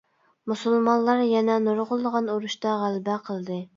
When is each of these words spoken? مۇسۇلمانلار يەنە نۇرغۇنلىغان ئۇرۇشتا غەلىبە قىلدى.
مۇسۇلمانلار 0.51 1.21
يەنە 1.33 1.57
نۇرغۇنلىغان 1.65 2.33
ئۇرۇشتا 2.37 2.73
غەلىبە 2.85 3.19
قىلدى. 3.29 3.61